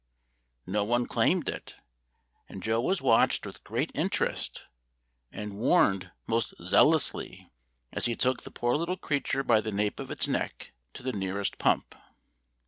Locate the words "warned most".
5.59-6.55